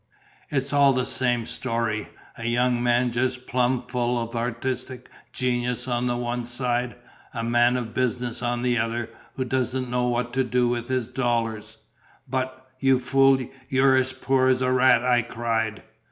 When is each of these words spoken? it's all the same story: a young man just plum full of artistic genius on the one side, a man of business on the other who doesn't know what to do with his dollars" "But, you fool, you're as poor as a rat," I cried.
it's 0.49 0.73
all 0.73 0.93
the 0.93 1.05
same 1.05 1.45
story: 1.45 2.07
a 2.35 2.45
young 2.47 2.81
man 2.81 3.11
just 3.11 3.45
plum 3.45 3.85
full 3.85 4.19
of 4.19 4.35
artistic 4.35 5.07
genius 5.31 5.87
on 5.87 6.07
the 6.07 6.17
one 6.17 6.43
side, 6.43 6.95
a 7.35 7.43
man 7.43 7.77
of 7.77 7.93
business 7.93 8.41
on 8.41 8.63
the 8.63 8.79
other 8.79 9.11
who 9.35 9.45
doesn't 9.45 9.91
know 9.91 10.07
what 10.07 10.33
to 10.33 10.43
do 10.43 10.67
with 10.67 10.87
his 10.87 11.07
dollars" 11.07 11.77
"But, 12.27 12.67
you 12.79 12.97
fool, 12.97 13.47
you're 13.69 13.95
as 13.95 14.11
poor 14.11 14.47
as 14.47 14.63
a 14.63 14.71
rat," 14.71 15.05
I 15.05 15.21
cried. 15.21 15.83